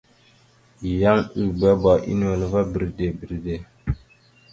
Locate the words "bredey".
2.71-3.11, 3.19-3.61